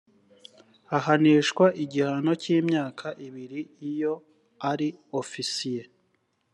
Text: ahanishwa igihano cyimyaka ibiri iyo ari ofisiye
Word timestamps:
ahanishwa 0.97 1.65
igihano 1.83 2.31
cyimyaka 2.41 3.07
ibiri 3.27 3.59
iyo 3.89 4.13
ari 4.71 4.87
ofisiye 5.21 5.83